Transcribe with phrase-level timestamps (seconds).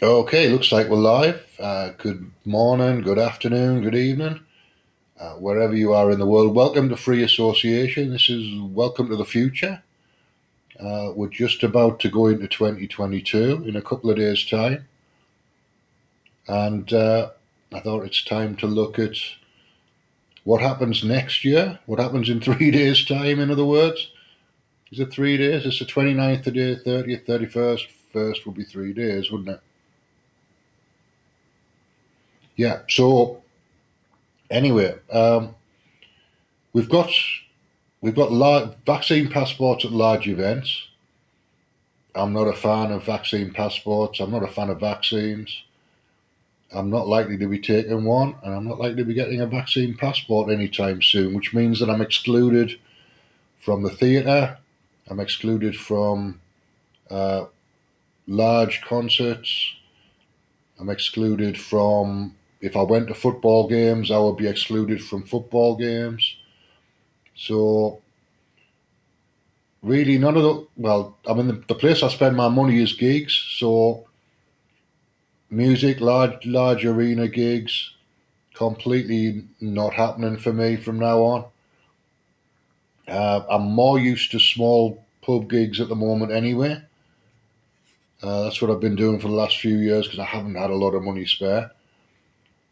[0.00, 1.44] Okay, looks like we're live.
[1.58, 4.38] Uh, good morning, good afternoon, good evening,
[5.18, 6.54] uh, wherever you are in the world.
[6.54, 8.12] Welcome to Free Association.
[8.12, 9.82] This is Welcome to the Future.
[10.78, 14.86] Uh, we're just about to go into 2022 in a couple of days' time.
[16.46, 17.30] And uh,
[17.72, 19.16] I thought it's time to look at
[20.44, 24.12] what happens next year, what happens in three days' time, in other words.
[24.92, 25.66] Is it three days?
[25.66, 27.86] It's the 29th today, 30th, 31st.
[28.12, 29.60] First will be three days, wouldn't it?
[32.58, 32.80] Yeah.
[32.88, 33.40] So
[34.50, 35.54] anyway, um,
[36.72, 37.10] we've got
[38.00, 40.88] we've got large, vaccine passports at large events.
[42.16, 44.18] I'm not a fan of vaccine passports.
[44.18, 45.62] I'm not a fan of vaccines.
[46.74, 49.46] I'm not likely to be taking one, and I'm not likely to be getting a
[49.46, 52.72] vaccine passport anytime soon, which means that I'm excluded
[53.60, 54.58] from the theatre.
[55.06, 56.40] I'm excluded from
[57.08, 57.44] uh,
[58.26, 59.74] large concerts.
[60.80, 65.76] I'm excluded from if I went to football games, I would be excluded from football
[65.76, 66.36] games.
[67.36, 68.00] So,
[69.82, 72.92] really, none of the well, I mean, the, the place I spend my money is
[72.92, 73.32] gigs.
[73.58, 74.06] So,
[75.50, 77.92] music, large large arena gigs,
[78.54, 81.44] completely not happening for me from now on.
[83.06, 86.82] Uh, I'm more used to small pub gigs at the moment, anyway.
[88.20, 90.70] Uh, that's what I've been doing for the last few years because I haven't had
[90.70, 91.70] a lot of money spare.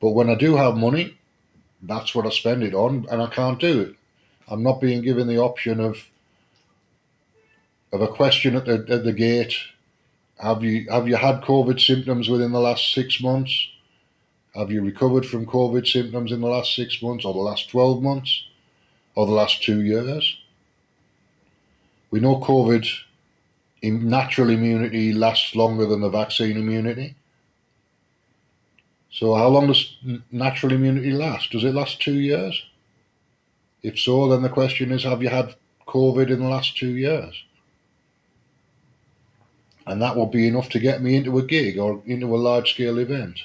[0.00, 1.18] But when I do have money,
[1.82, 3.96] that's what I spend it on, and I can't do it.
[4.48, 6.08] I'm not being given the option of
[7.92, 9.54] of a question at the at the gate.
[10.38, 13.68] Have you have you had COVID symptoms within the last six months?
[14.54, 18.02] Have you recovered from COVID symptoms in the last six months, or the last twelve
[18.02, 18.44] months,
[19.14, 20.38] or the last two years?
[22.10, 22.88] We know COVID
[23.82, 27.14] in natural immunity lasts longer than the vaccine immunity.
[29.12, 29.96] So, how long does
[30.30, 31.50] natural immunity last?
[31.50, 32.64] Does it last two years?
[33.82, 35.54] If so, then the question is have you had
[35.86, 37.44] COVID in the last two years?
[39.86, 42.72] And that will be enough to get me into a gig or into a large
[42.72, 43.40] scale event.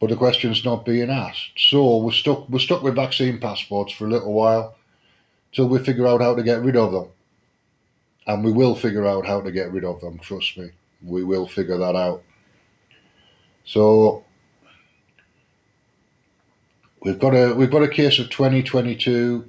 [0.00, 1.52] But the question's not being asked.
[1.56, 4.76] So we're stuck we're stuck with vaccine passports for a little while
[5.52, 7.08] till we figure out how to get rid of them.
[8.26, 10.70] And we will figure out how to get rid of them, trust me.
[11.02, 12.22] We will figure that out.
[13.68, 14.24] So
[17.02, 19.46] we've got a we've got a case of 2022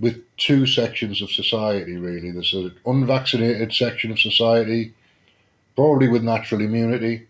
[0.00, 2.32] with two sections of society really.
[2.32, 4.92] There's an unvaccinated section of society,
[5.76, 7.28] probably with natural immunity,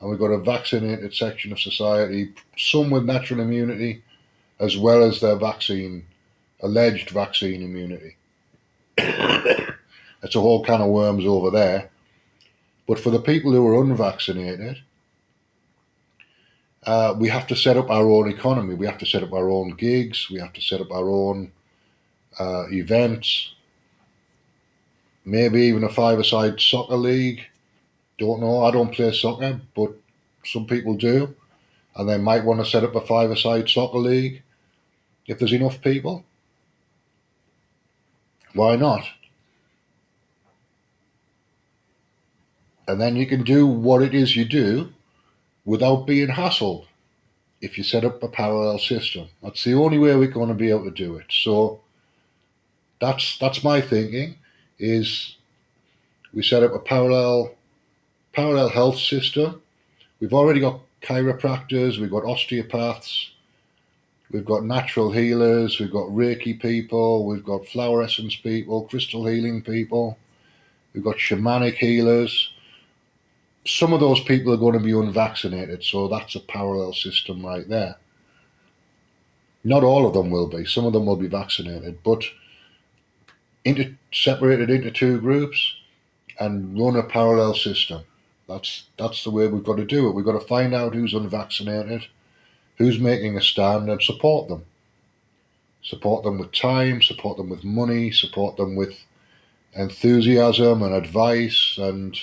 [0.00, 4.02] and we've got a vaccinated section of society, some with natural immunity,
[4.58, 6.04] as well as their vaccine,
[6.62, 8.16] alleged vaccine immunity.
[8.98, 11.90] it's a whole can of worms over there.
[12.88, 14.78] But for the people who are unvaccinated,
[16.86, 18.74] uh, we have to set up our own economy.
[18.74, 20.30] We have to set up our own gigs.
[20.30, 21.50] We have to set up our own
[22.38, 23.54] uh, events.
[25.24, 27.40] Maybe even a five-a-side soccer league.
[28.18, 28.64] Don't know.
[28.64, 29.92] I don't play soccer, but
[30.44, 31.34] some people do,
[31.96, 34.42] and they might want to set up a five-a-side soccer league
[35.26, 36.24] if there's enough people.
[38.54, 39.04] Why not?
[42.86, 44.92] And then you can do what it is you do
[45.66, 46.86] without being hassled
[47.60, 49.28] if you set up a parallel system.
[49.42, 51.26] That's the only way we're going to be able to do it.
[51.28, 51.80] So
[53.00, 54.36] that's that's my thinking
[54.78, 55.36] is
[56.32, 57.54] we set up a parallel
[58.32, 59.60] parallel health system.
[60.20, 63.30] We've already got chiropractors, we've got osteopaths,
[64.30, 69.62] we've got natural healers, we've got Reiki people, we've got flower essence people, crystal healing
[69.62, 70.18] people,
[70.94, 72.52] we've got shamanic healers
[73.66, 77.68] some of those people are going to be unvaccinated, so that's a parallel system right
[77.68, 77.96] there.
[79.64, 80.64] Not all of them will be.
[80.64, 82.22] Some of them will be vaccinated, but
[83.64, 85.74] into, separated into two groups
[86.38, 88.02] and run a parallel system.
[88.48, 90.12] That's that's the way we've got to do it.
[90.12, 92.06] We've got to find out who's unvaccinated,
[92.78, 94.64] who's making a stand, and support them.
[95.82, 98.96] Support them with time, support them with money, support them with
[99.74, 102.16] enthusiasm and advice and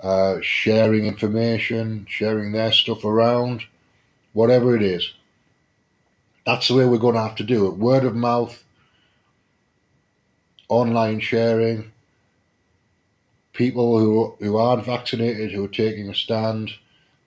[0.00, 3.64] uh, sharing information, sharing their stuff around,
[4.32, 5.12] whatever it is.
[6.46, 7.76] That's the way we're going to have to do it.
[7.76, 8.64] Word of mouth,
[10.68, 11.92] online sharing,
[13.52, 16.70] people who, who aren't vaccinated, who are taking a stand,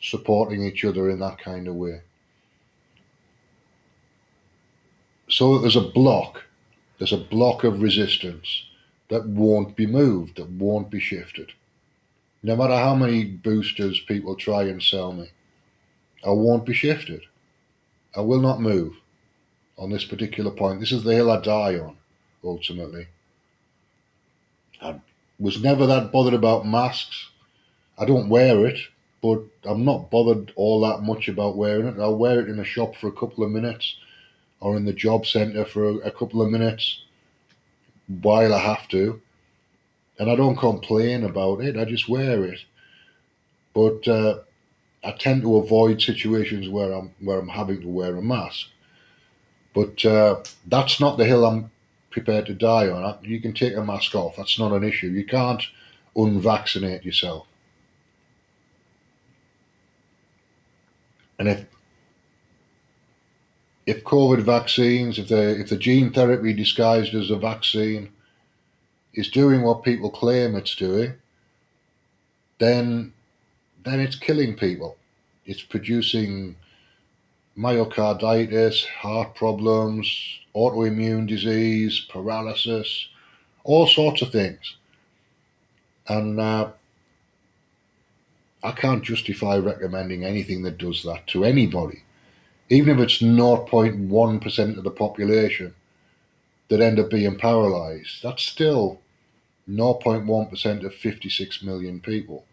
[0.02, 2.02] supporting each other in that kind of way.
[5.30, 6.44] So that there's a block,
[6.98, 8.64] there's a block of resistance
[9.10, 11.52] that won't be moved, that won't be shifted.
[12.44, 15.30] No matter how many boosters people try and sell me,
[16.26, 17.22] I won't be shifted.
[18.16, 18.96] I will not move
[19.78, 20.80] on this particular point.
[20.80, 21.98] This is the hill I die on,
[22.44, 23.08] ultimately.
[24.82, 25.00] I
[25.40, 27.30] was never that bothered about masks.
[27.98, 28.80] I don't wear it,
[29.22, 32.00] but I'm not bothered all that much about wearing it.
[32.00, 33.96] I'll wear it in a shop for a couple of minutes
[34.60, 37.04] or in the job centre for a, a couple of minutes
[38.08, 39.22] while I have to.
[40.22, 42.60] And I don't complain about it, I just wear it.
[43.74, 44.42] But uh,
[45.04, 48.68] I tend to avoid situations where I'm where I'm having to wear a mask.
[49.74, 51.72] But uh, that's not the hill I'm
[52.12, 53.18] prepared to die on.
[53.24, 54.36] You can take a mask off.
[54.36, 55.08] That's not an issue.
[55.08, 55.64] You can't
[56.16, 57.48] unvaccinate yourself.
[61.40, 61.66] And if
[63.88, 68.12] if COVID vaccines, if the if the gene therapy disguised as a vaccine
[69.14, 71.14] is doing what people claim it's doing,
[72.60, 73.14] then
[73.84, 74.98] then it's killing people.
[75.46, 76.56] It's producing
[77.58, 80.08] myocarditis, heart problems,
[80.56, 83.08] autoimmune disease, paralysis,
[83.64, 84.76] all sorts of things.
[86.08, 86.72] And uh,
[88.64, 92.04] I can't justify recommending anything that does that to anybody,
[92.70, 95.74] even if it's 0.1% of the population
[96.72, 98.24] that end up being paralyzed.
[98.24, 99.02] That's still
[99.70, 102.46] 0.1% of 56 million people,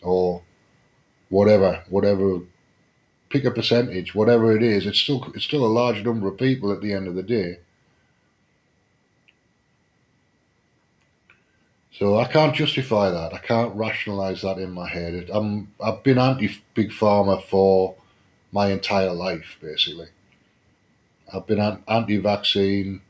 [0.00, 0.42] or
[1.28, 2.38] whatever, whatever
[3.30, 6.70] pick a percentage, whatever it is, it's still it's still a large number of people
[6.70, 7.58] at the end of the day.
[11.98, 13.34] So I can't justify that.
[13.34, 15.30] I can't rationalize that in my head.
[15.32, 17.96] I'm I've been anti big pharma for
[18.52, 20.08] my entire life, basically.
[21.34, 23.00] I've been anti-vaccine,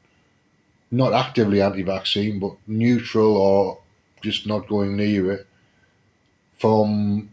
[0.93, 3.79] not actively anti-vaccine, but neutral or
[4.21, 5.47] just not going near it
[6.59, 7.31] from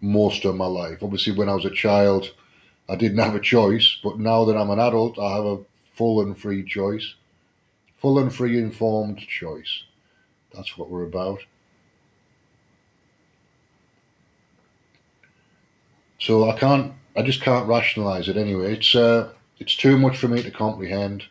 [0.00, 1.02] most of my life.
[1.02, 2.32] Obviously, when I was a child,
[2.88, 5.58] I didn't have a choice, but now that I'm an adult, I have a
[5.94, 7.14] full and free choice,
[7.96, 9.84] full and free informed choice.
[10.54, 11.40] That's what we're about.
[16.18, 18.74] So I can't, I just can't rationalize it anyway.
[18.74, 21.24] It's uh, it's too much for me to comprehend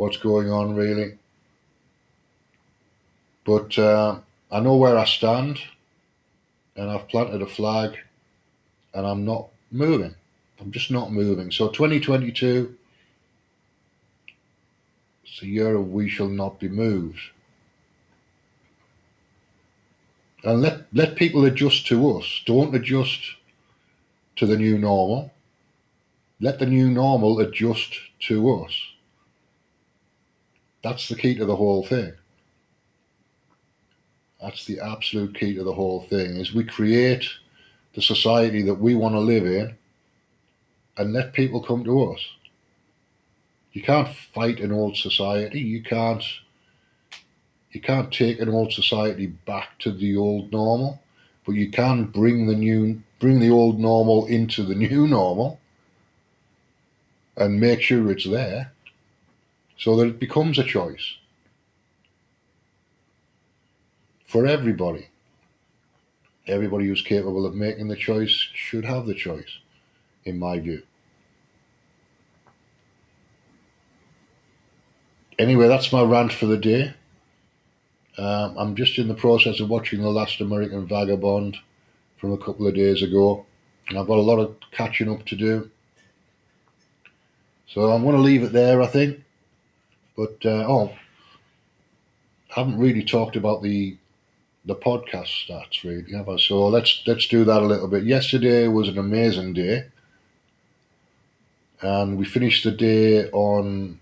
[0.00, 1.18] what's going on really.
[3.44, 4.20] But uh,
[4.50, 5.60] I know where I stand
[6.74, 7.98] and I've planted a flag
[8.94, 10.14] and I'm not moving.
[10.58, 11.50] I'm just not moving.
[11.50, 12.74] So 2022,
[15.22, 17.20] it's a year of we shall not be moved.
[20.44, 22.40] And let, let people adjust to us.
[22.46, 23.20] Don't adjust
[24.36, 25.30] to the new normal.
[26.40, 28.89] Let the new normal adjust to us.
[30.82, 32.12] That's the key to the whole thing.
[34.40, 37.28] That's the absolute key to the whole thing is we create
[37.94, 39.76] the society that we want to live in
[40.96, 42.20] and let people come to us.
[43.72, 45.60] You can't fight an old society.
[45.60, 46.24] You can't
[47.72, 51.00] you can't take an old society back to the old normal,
[51.46, 55.60] but you can bring the new bring the old normal into the new normal
[57.36, 58.72] and make sure it's there
[59.80, 61.16] so that it becomes a choice
[64.26, 65.08] for everybody.
[66.46, 69.58] Everybody who's capable of making the choice should have the choice,
[70.24, 70.82] in my view.
[75.38, 76.92] Anyway, that's my rant for the day.
[78.18, 81.56] Um, I'm just in the process of watching The Last American Vagabond
[82.18, 83.46] from a couple of days ago,
[83.88, 85.70] and I've got a lot of catching up to do.
[87.66, 89.24] So I'm going to leave it there, I think.
[90.20, 90.92] But, uh, oh,
[92.48, 93.96] haven't really talked about the
[94.66, 96.36] the podcast stats really have I?
[96.36, 98.04] So let's let's do that a little bit.
[98.04, 99.86] Yesterday was an amazing day,
[101.80, 103.98] and we finished the day on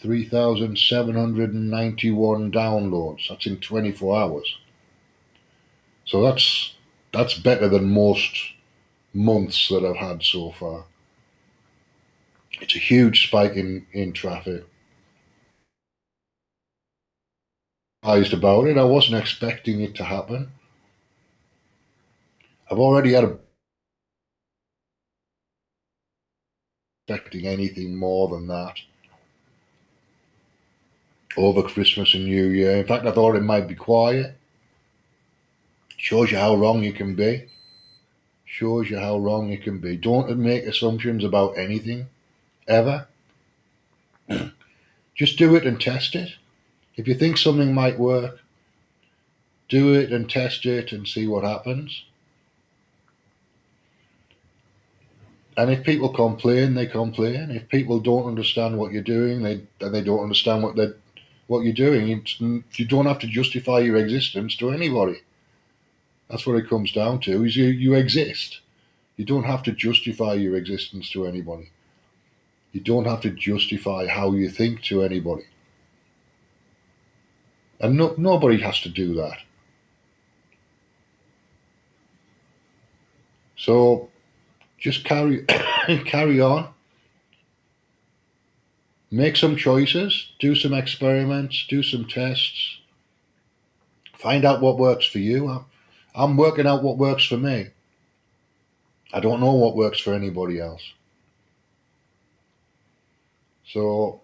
[0.00, 3.28] three thousand seven hundred and ninety-one downloads.
[3.28, 4.56] That's in twenty-four hours.
[6.04, 6.76] So that's
[7.12, 8.52] that's better than most
[9.12, 10.84] months that I've had so far.
[12.60, 14.64] It's a huge spike in in traffic.
[18.02, 18.78] Surprised about it.
[18.78, 20.50] I wasn't expecting it to happen.
[22.70, 23.38] I've already had a
[27.08, 28.74] expecting anything more than that
[31.36, 32.76] over Christmas and New Year.
[32.76, 34.36] In fact, I thought it might be quiet.
[35.96, 37.46] Shows you how wrong you can be.
[38.44, 39.96] Shows you how wrong you can be.
[39.96, 42.06] Don't make assumptions about anything,
[42.66, 43.06] ever.
[45.14, 46.34] Just do it and test it.
[46.96, 48.40] If you think something might work,
[49.68, 52.04] do it and test it and see what happens.
[55.56, 57.50] And if people complain, they complain.
[57.50, 60.88] If people don't understand what you're doing, they they don't understand what they
[61.46, 62.08] what you're doing.
[62.08, 65.22] You, you don't have to justify your existence to anybody.
[66.28, 67.44] That's what it comes down to.
[67.44, 68.60] Is you you exist.
[69.16, 71.70] You don't have to justify your existence to anybody.
[72.72, 75.44] You don't have to justify how you think to anybody.
[77.80, 79.38] And no, nobody has to do that.
[83.56, 84.10] So
[84.78, 85.44] just carry
[86.04, 86.68] carry on.
[89.10, 92.78] Make some choices, do some experiments, do some tests.
[94.14, 95.64] Find out what works for you.
[96.14, 97.68] I'm working out what works for me.
[99.12, 100.82] I don't know what works for anybody else.
[103.66, 104.20] So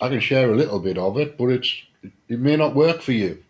[0.00, 1.82] I can share a little bit of it, but it's
[2.28, 3.42] it may not work for you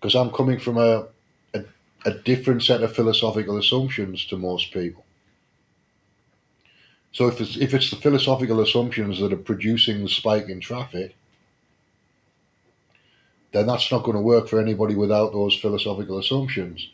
[0.00, 1.06] because I'm coming from a,
[1.54, 1.64] a,
[2.04, 5.04] a different set of philosophical assumptions to most people.
[7.12, 11.16] So if it's if it's the philosophical assumptions that are producing the spike in traffic,
[13.52, 16.90] then that's not going to work for anybody without those philosophical assumptions.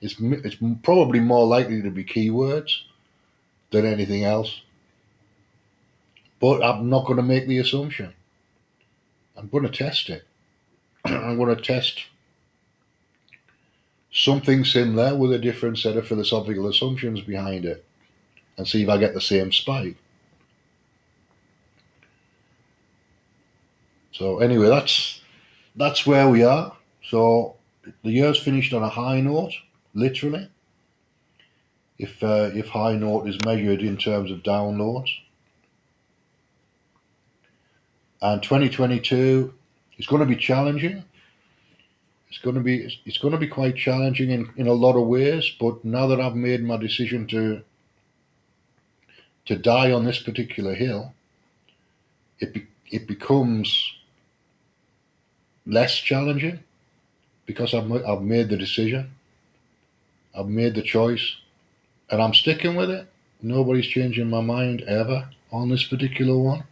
[0.00, 2.72] It's it's probably more likely to be keywords
[3.70, 4.62] than anything else.
[6.40, 8.14] But I'm not going to make the assumption.
[9.40, 10.26] I'm going to test it.
[11.04, 12.04] I'm going to test
[14.12, 17.84] something similar with a different set of philosophical assumptions behind it
[18.58, 19.96] and see if I get the same spike.
[24.12, 25.22] So anyway, that's
[25.76, 26.76] that's where we are.
[27.08, 27.56] So
[28.04, 29.54] the year's finished on a high note,
[29.94, 30.50] literally.
[31.98, 35.08] If uh, if high note is measured in terms of downloads,
[38.22, 39.52] and 2022
[39.98, 41.04] is going to be challenging.
[42.28, 45.06] It's going to be it's going to be quite challenging in, in a lot of
[45.06, 45.52] ways.
[45.58, 47.62] But now that I've made my decision to
[49.46, 51.12] to die on this particular hill,
[52.38, 53.94] it be, it becomes
[55.66, 56.60] less challenging
[57.46, 59.10] because I've I've made the decision.
[60.38, 61.36] I've made the choice,
[62.10, 63.08] and I'm sticking with it.
[63.42, 66.62] Nobody's changing my mind ever on this particular one.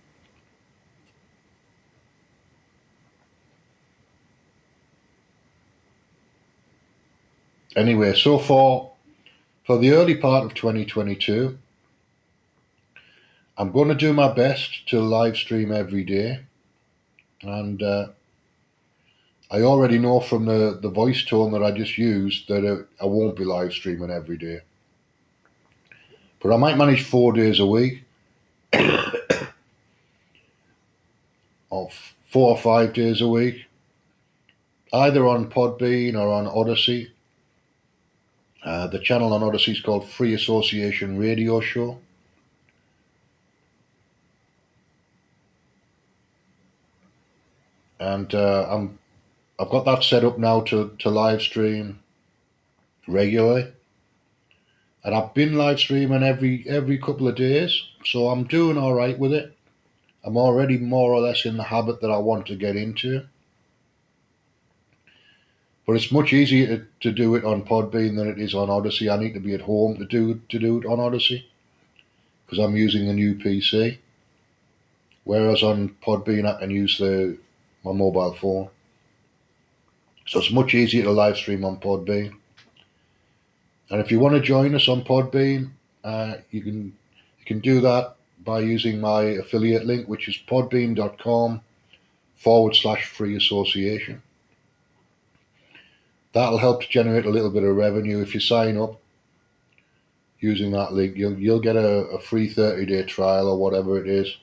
[7.77, 8.91] Anyway, so far
[9.65, 11.59] for the early part of 2022,
[13.59, 16.41] I'm going to do my best to live stream every day.
[17.43, 18.09] And uh,
[19.51, 23.37] I already know from the, the voice tone that I just used that I won't
[23.37, 24.61] be live streaming every day.
[26.41, 28.05] But I might manage four days a week,
[31.71, 31.91] or
[32.31, 33.67] four or five days a week,
[34.93, 37.11] either on Podbean or on Odysee.
[38.69, 41.99] Uh, the channel on Odysee is called Free Association Radio Show.
[48.01, 48.99] and uh, I'm
[49.59, 52.01] I've got that set up now to to live stream
[53.07, 53.73] regularly,
[55.05, 59.19] and I've been live streaming every every couple of days, so I'm doing all right
[59.19, 59.57] with it.
[60.25, 63.27] I'm already more or less in the habit that I want to get into.
[65.89, 69.09] But it's much easier to, to do it on Podbean than it is on Odysee.
[69.09, 71.49] I need to be at home to do to do it on Odysee
[72.45, 73.97] because I'm using a new PC.
[75.25, 77.39] Whereas on Podbean, I can use the
[77.85, 78.69] my mobile phone.
[80.27, 82.35] So it's much easier to live stream on Podbean.
[83.89, 85.71] And if you want to join us on Podbean,
[86.05, 86.95] uh, you can
[87.39, 88.15] you can do that
[88.45, 91.63] by using my affiliate link, which is podbean.com
[92.37, 94.21] forward slash free association.
[96.33, 98.21] That'll help to generate a little bit of revenue.
[98.21, 99.01] If you sign up
[100.41, 104.09] using that link, you'll you'll get a, a free 30 day trial or whatever it
[104.09, 104.37] is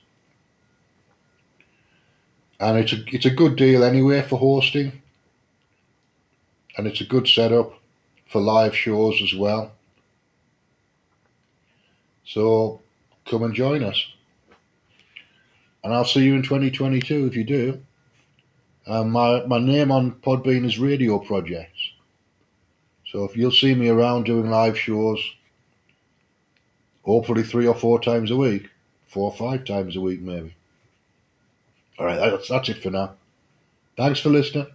[2.60, 5.02] and it's a it's a good deal anyway for hosting,
[6.76, 7.78] and it's a good setup
[8.28, 9.72] for live shows as well.
[12.24, 12.80] So
[13.26, 14.02] come and join us,
[15.84, 17.80] and I'll see you in 2022 if you do.
[18.86, 21.75] Um, my my name on Podbean is Radio Projects,
[23.16, 25.18] so if you'll see me around doing live shows,
[27.02, 28.68] hopefully three or four times a week,
[29.06, 30.54] four or five times a week maybe.
[31.98, 33.14] All right, that's, that's it for now.
[33.96, 34.66] Thanks for listening.